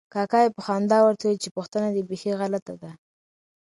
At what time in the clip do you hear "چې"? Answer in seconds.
1.43-1.53